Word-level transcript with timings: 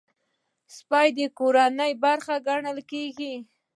سپي 0.75 1.07
د 1.17 1.19
کورنۍ 1.39 1.91
برخه 2.03 2.35
ګڼل 2.47 2.77
کېږي. 2.91 3.33